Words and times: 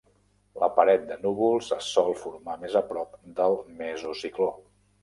La 0.61 0.69
paret 0.79 1.05
de 1.11 1.17
núvols 1.25 1.69
es 1.77 1.91
sol 1.99 2.11
formar 2.25 2.59
més 2.65 2.79
a 2.83 2.85
prop 2.91 3.17
del 3.43 3.63
mesocicló. 3.85 4.55